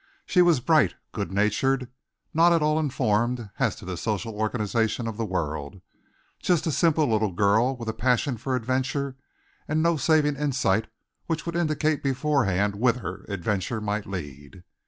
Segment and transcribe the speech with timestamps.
[0.25, 1.87] She was bright, good natured,
[2.33, 5.79] not at all informed as to the social organization of the world,
[6.41, 9.15] just a simple little girl with a passion for adventure
[9.67, 10.87] and no saving insight
[11.27, 14.63] which would indicate beforehand whither adventure might lead.